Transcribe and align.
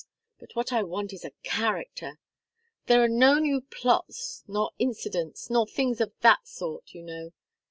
But 0.39 0.55
what 0.55 0.73
I 0.73 0.81
want 0.81 1.13
is 1.13 1.23
a 1.23 1.29
character. 1.43 2.17
There 2.87 3.03
are 3.03 3.07
no 3.07 3.37
new 3.37 3.61
plots, 3.61 4.43
nor 4.47 4.71
incidents, 4.79 5.51
nor 5.51 5.67
things 5.67 6.01
of 6.01 6.11
that 6.21 6.47
sort, 6.47 6.95
you 6.95 7.03
know. 7.03 7.33